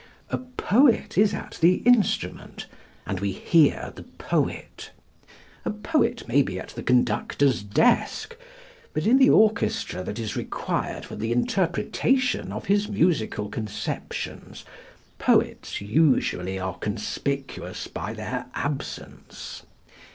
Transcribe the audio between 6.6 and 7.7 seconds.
the conductor's